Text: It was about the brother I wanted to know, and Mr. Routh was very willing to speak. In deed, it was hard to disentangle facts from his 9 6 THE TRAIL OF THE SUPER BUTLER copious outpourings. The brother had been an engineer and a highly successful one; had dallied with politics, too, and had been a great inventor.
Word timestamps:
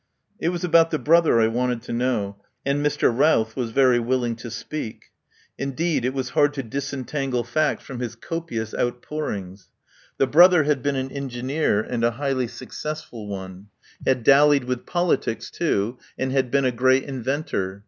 It 0.39 0.49
was 0.49 0.63
about 0.63 0.89
the 0.89 0.97
brother 0.97 1.39
I 1.39 1.47
wanted 1.47 1.83
to 1.83 1.93
know, 1.93 2.41
and 2.65 2.83
Mr. 2.83 3.15
Routh 3.15 3.55
was 3.55 3.69
very 3.69 3.99
willing 3.99 4.35
to 4.37 4.49
speak. 4.49 5.11
In 5.59 5.73
deed, 5.73 6.05
it 6.05 6.15
was 6.15 6.29
hard 6.29 6.55
to 6.55 6.63
disentangle 6.63 7.43
facts 7.43 7.83
from 7.83 7.99
his 7.99 8.13
9 8.15 8.21
6 8.21 8.21
THE 8.21 8.27
TRAIL 8.27 8.37
OF 8.39 8.47
THE 8.47 8.55
SUPER 8.55 8.65
BUTLER 8.65 8.93
copious 8.95 8.95
outpourings. 8.95 9.69
The 10.17 10.25
brother 10.27 10.63
had 10.63 10.81
been 10.81 10.95
an 10.95 11.11
engineer 11.11 11.81
and 11.81 12.03
a 12.03 12.09
highly 12.13 12.47
successful 12.47 13.27
one; 13.27 13.67
had 14.03 14.23
dallied 14.23 14.63
with 14.63 14.87
politics, 14.87 15.51
too, 15.51 15.99
and 16.17 16.31
had 16.31 16.49
been 16.49 16.65
a 16.65 16.71
great 16.71 17.03
inventor. 17.03 17.79